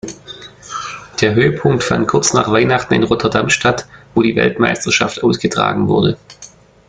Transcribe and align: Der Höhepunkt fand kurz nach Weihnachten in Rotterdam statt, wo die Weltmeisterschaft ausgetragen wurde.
Der 1.21 1.35
Höhepunkt 1.35 1.83
fand 1.83 2.07
kurz 2.07 2.33
nach 2.33 2.51
Weihnachten 2.51 2.95
in 2.95 3.03
Rotterdam 3.03 3.51
statt, 3.51 3.85
wo 4.15 4.23
die 4.23 4.35
Weltmeisterschaft 4.35 5.21
ausgetragen 5.23 5.87
wurde. 5.89 6.17